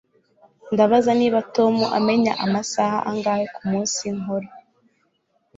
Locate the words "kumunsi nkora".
3.55-4.49